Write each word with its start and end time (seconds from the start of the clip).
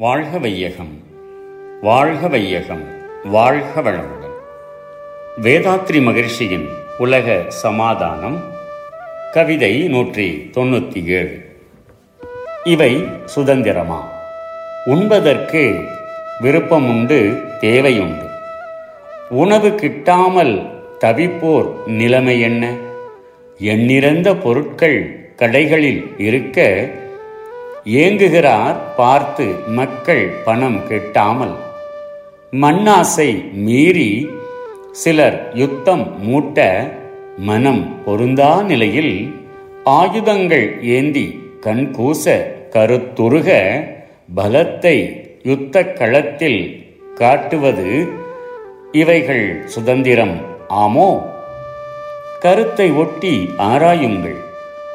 வாழ்க 0.00 0.38
வையகம் 0.38 1.02
வாழ்க 1.82 2.28
வையகம் 2.28 2.84
வாழ்க 3.24 3.80
வளமுடன். 3.80 4.36
வேதாத்ரி 5.42 6.02
மகிழ்ச்சியின் 6.02 6.68
உலக 6.98 7.44
சமாதானம் 7.48 8.44
கவிதை 9.32 9.88
நூற்றி 9.88 10.50
தொண்ணூற்றி 10.54 11.04
ஏழு 11.04 11.58
இவை 12.64 13.06
சுதந்திரமா? 13.24 14.08
உண்பதற்கு 14.84 15.84
விருப்பமுண்டு 16.42 17.42
தேவையுண்டு. 17.60 18.30
உணவு 19.28 19.68
கிட்டாமல் 19.68 20.70
தவிப்போர் 21.00 21.86
நிலைமை 21.86 22.40
என்ன? 22.40 22.74
எண்ணிறந்த 23.58 24.36
பொருட்கள் 24.36 25.30
கடைகளில் 25.36 26.06
இருக்க 26.18 26.88
ஏங்குகிறார் 27.90 28.76
பார்த்து 28.96 29.44
மக்கள் 29.66 30.28
பணம் 30.44 30.80
கெட்டாமல். 30.88 31.54
மண்ணாசை 32.52 33.52
மீறி 33.52 34.30
சிலர் 34.92 35.50
யுத்தம் 35.54 36.04
மூட்ட 36.26 36.58
மனம் 37.38 38.02
பொருந்தா 38.04 38.62
நிலையில் 38.62 39.34
ஆயுதங்கள் 39.84 40.82
ஏந்தி 40.82 41.40
கண்கூச 41.60 42.24
கருத்துருக 42.72 43.48
பலத்தை 44.36 44.96
யுத்த 45.42 45.84
களத்தில் 45.84 46.84
காட்டுவது 47.14 48.08
இவைகள் 48.92 49.62
சுதந்திரம் 49.66 50.36
ஆமோ? 50.68 51.10
கருத்தை 52.40 52.90
ஒட்டி 52.92 53.34
ஆராயுங்கள். 53.58 54.38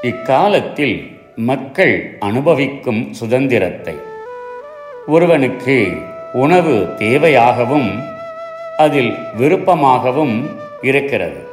இக்காலத்தில் 0.02 1.15
மக்கள் 1.38 2.16
அனுபவிக்கும் 2.19 3.14
சுதந்திரத்தை. 3.14 3.95
ஒருவனுக்கு 5.08 5.88
உணவு 6.33 6.88
தேவையாகவும் 6.97 8.03
அதில் 8.78 9.16
விருப்பமாகவும் 9.38 10.50
இருக்கிறது. 10.81 11.47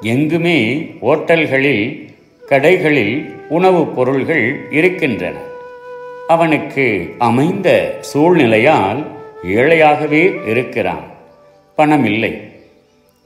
எங்குமே 0.00 0.74
ஓட்டல்களில் 1.02 2.14
கடைகளில் 2.48 3.34
உணவுப் 3.48 3.94
பொருள்கள் 3.94 4.60
இருக்கின்றன. 4.70 5.38
அவனுக்கு 6.28 7.14
அமைந்த 7.18 7.94
சூழ்நிலையால் 8.14 9.06
ஏழையாகவே 9.46 10.48
இருக்கிறான். 10.48 11.04
பணம் 11.74 12.04
இல்லை 12.04 12.40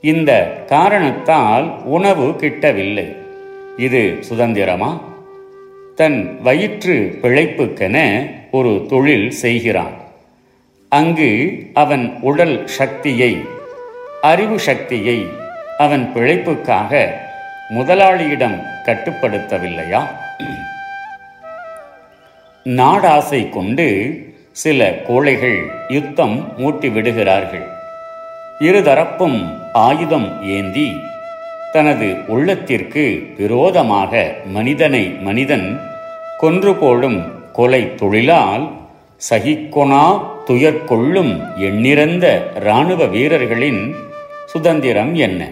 இந்த 0.01 0.63
காரணத்தால் 0.67 1.83
உணவு 1.85 2.29
கிட்டவில்லை. 2.29 3.17
இது 3.77 4.17
சுதந்திரமா? 4.21 5.09
தன் 6.01 6.43
வயிற்று 6.43 7.19
பிழைப்புக்கென 7.23 7.97
ஒரு 8.51 8.87
தொழில் 8.89 9.31
செய்கிறான். 9.31 9.97
அங்கு 10.89 11.31
அவன் 11.75 12.19
உடல் 12.21 12.67
சக்தியை 12.67 13.39
அறிவு 14.21 14.59
சக்தியை 14.59 15.27
அவன் 15.79 16.13
பிழைப்புக்காக 16.15 17.09
முதலாளியிடம் 17.69 18.57
கட்டுப்படுத்தவில்லையா? 18.85 20.03
நாடாசை 22.65 23.49
கொண்டு 23.49 23.89
சில 24.53 24.91
கோழைகள் 25.09 25.71
யுத்தம் 25.89 26.53
மூட்டி 26.59 26.93
விடுகிறார்கள் 26.93 27.67
இருதரப்பும் 28.61 29.41
ஆயுதம் 29.73 30.43
ஏந்தி 30.43 30.89
தனது 31.73 32.17
உள்ளத்திற்கு 32.29 33.35
விரோதமாக 33.39 34.13
மனிதனை 34.47 35.09
மனிதன் 35.21 35.81
கொன்று 36.39 36.75
போடும் 36.75 37.21
கொலை 37.53 37.95
தொழிலால் 37.95 38.65
சகிக்கொணா 39.31 40.05
துயர்கொள்ளும் 40.47 41.33
எண்ணிறந்த 41.57 42.27
இராணுவ 42.55 43.07
வீரர்களின் 43.07 43.95
சுதந்திரம் 44.47 45.15
என்ன? 45.15 45.43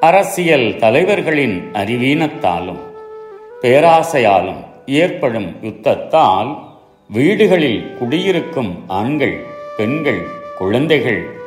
அரசியல் 0.00 0.76
தலைவர்களின் 0.78 1.70
அறிவீனத்தாலும் 1.72 2.80
பேராசையாலும் 3.62 4.60
ஏற்படும் 4.86 5.56
யுத்தத்தால் 5.62 6.50
வீடுகளில் 7.10 7.94
குடியிருக்கும் 7.98 8.84
ஆண்கள் 8.86 9.36
பெண்கள் 9.76 10.22
குழந்தைகள் 10.58 11.39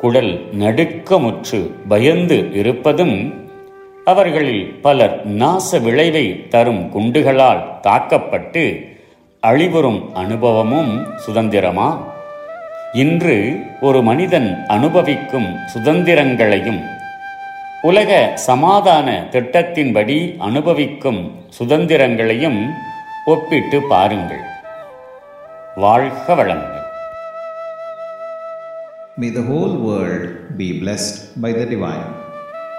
குடல் 0.00 0.48
நடுக்கமுற்று 0.58 1.70
பயந்து 1.88 2.52
இருப்பதும் 2.52 3.34
அவர்களில் 4.04 4.74
பலர் 4.82 5.28
நாச 5.28 5.78
விளைவை 5.78 6.48
தரும் 6.48 6.88
குண்டுகளால் 6.88 7.80
தாக்கப்பட்டு 7.80 8.88
அழிவுறும் 9.46 10.12
அனுபவமும் 10.12 11.06
சுதந்திரமா? 11.16 11.98
இன்று 12.92 13.60
ஒரு 13.80 14.02
மனிதன் 14.02 14.64
அனுபவிக்கும் 14.68 15.56
சுதந்திரங்களையும் 15.74 16.80
உலக 17.82 18.32
சமாதான 18.34 19.28
திட்டத்தின்படி 19.30 20.38
அனுபவிக்கும் 20.38 21.32
சுதந்திரங்களையும் 21.58 22.70
ஒப்பிட்டு 23.24 23.82
பாருங்கள். 23.88 24.44
வாழ்க 25.76 26.34
வளங்கள் 26.34 26.78
May 29.20 29.28
the 29.28 29.44
whole 29.48 29.74
world 29.86 30.56
be 30.56 30.80
blessed 30.80 31.36
by 31.44 31.52
the 31.52 31.66
divine. 31.72 32.08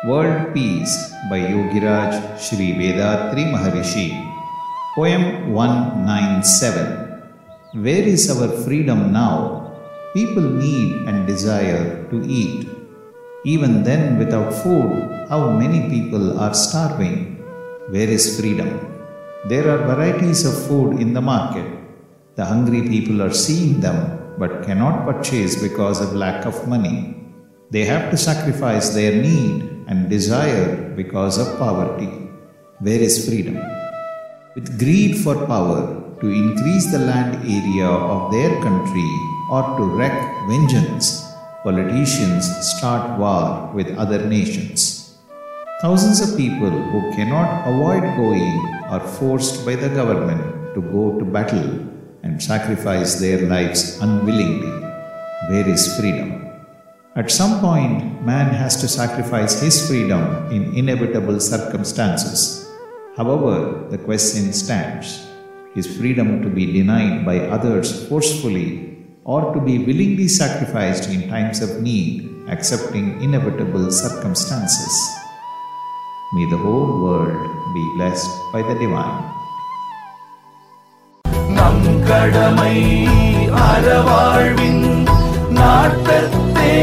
World 0.09 0.55
Peace 0.55 0.95
by 1.29 1.37
Yogiraj 1.53 2.13
Sri 2.43 2.69
Vedatri 2.79 3.43
Maharishi. 3.53 4.07
Poem 4.95 5.53
197 5.53 7.85
Where 7.85 8.05
is 8.13 8.23
our 8.33 8.49
freedom 8.63 9.13
now? 9.13 9.69
People 10.15 10.47
need 10.63 11.05
and 11.09 11.27
desire 11.27 12.09
to 12.09 12.17
eat. 12.25 12.65
Even 13.45 13.83
then, 13.83 14.17
without 14.17 14.51
food, 14.63 14.89
how 15.29 15.51
many 15.51 15.89
people 15.93 16.39
are 16.39 16.55
starving? 16.55 17.37
Where 17.93 18.09
is 18.17 18.39
freedom? 18.39 18.71
There 19.45 19.69
are 19.69 19.85
varieties 19.93 20.43
of 20.49 20.57
food 20.65 20.99
in 21.05 21.13
the 21.13 21.21
market. 21.21 21.69
The 22.33 22.45
hungry 22.45 22.81
people 22.89 23.21
are 23.21 23.35
seeing 23.45 23.79
them 23.79 24.20
but 24.41 24.63
cannot 24.65 25.05
purchase 25.07 25.55
because 25.61 26.01
of 26.01 26.13
lack 26.23 26.45
of 26.45 26.67
money. 26.67 26.97
They 27.69 27.85
have 27.85 28.09
to 28.11 28.17
sacrifice 28.17 28.89
their 28.89 29.13
need 29.21 29.85
and 29.87 30.09
desire 30.09 30.69
because 31.01 31.37
of 31.37 31.59
poverty. 31.59 32.11
Where 32.79 33.01
is 33.07 33.27
freedom? 33.27 33.57
With 34.55 34.79
greed 34.79 35.13
for 35.23 35.35
power 35.45 35.81
to 36.21 36.27
increase 36.27 36.91
the 36.91 37.03
land 37.11 37.35
area 37.59 37.91
of 38.13 38.31
their 38.31 38.51
country 38.65 39.11
or 39.51 39.61
to 39.77 39.83
wreak 39.97 40.17
vengeance, 40.49 41.05
politicians 41.63 42.49
start 42.71 43.19
war 43.19 43.71
with 43.75 43.95
other 43.97 44.25
nations. 44.25 44.81
Thousands 45.83 46.19
of 46.19 46.37
people 46.37 46.73
who 46.91 47.01
cannot 47.11 47.67
avoid 47.71 48.03
going 48.17 48.57
are 48.89 49.07
forced 49.19 49.65
by 49.67 49.75
the 49.75 49.89
government 49.89 50.43
to 50.73 50.81
go 50.81 51.19
to 51.19 51.25
battle 51.25 51.69
and 52.23 52.41
sacrifice 52.41 53.19
their 53.19 53.41
lives 53.47 53.99
unwillingly. 54.01 54.71
Where 55.49 55.67
is 55.67 55.97
freedom? 55.99 56.41
At 57.15 57.29
some 57.29 57.59
point, 57.59 58.25
man 58.25 58.53
has 58.53 58.79
to 58.81 58.87
sacrifice 58.87 59.59
his 59.59 59.87
freedom 59.87 60.49
in 60.51 60.75
inevitable 60.75 61.39
circumstances. 61.39 62.65
However, 63.17 63.87
the 63.89 63.97
question 63.97 64.53
stands 64.53 65.27
is 65.75 65.97
freedom 65.97 66.41
to 66.41 66.49
be 66.49 66.71
denied 66.71 67.25
by 67.25 67.39
others 67.47 68.07
forcefully 68.07 68.97
or 69.23 69.53
to 69.53 69.59
be 69.59 69.79
willingly 69.79 70.27
sacrificed 70.27 71.09
in 71.09 71.29
times 71.29 71.61
of 71.61 71.81
need, 71.81 72.29
accepting 72.47 73.21
inevitable 73.21 73.91
circumstances? 73.91 74.93
May 76.33 76.49
the 76.49 76.57
whole 76.57 77.03
world 77.03 77.73
be 77.73 77.83
blessed 77.97 78.29
by 78.53 78.61
the 78.61 78.79
divine. 78.79 79.40
கடமை 82.11 82.77
அறவாழ்வின் 83.65 84.85
நாட்டத்தே 85.49 86.73